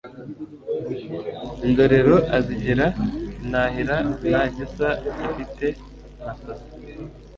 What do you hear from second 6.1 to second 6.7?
Masasa